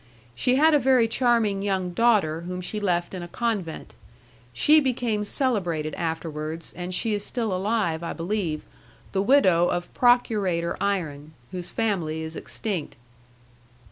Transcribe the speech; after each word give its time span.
She 0.33 0.55
had 0.55 0.73
a 0.73 0.79
very 0.79 1.07
charming 1.07 1.61
young 1.61 1.91
daughter 1.91 2.41
whom 2.41 2.59
she 2.59 2.79
left 2.79 3.13
in 3.13 3.21
a 3.21 3.27
convent. 3.27 3.93
She 4.51 4.79
became 4.79 5.23
celebrated 5.23 5.93
afterwards, 5.93 6.73
and 6.73 6.91
she 6.91 7.13
is 7.13 7.23
still 7.23 7.53
alive, 7.53 8.01
I 8.01 8.13
believe, 8.13 8.63
the 9.11 9.21
widow 9.21 9.67
of 9.67 9.93
Procurator 9.93 10.75
Iron, 10.81 11.33
whose 11.51 11.69
family 11.69 12.23
is 12.23 12.35
extinct. 12.35 12.95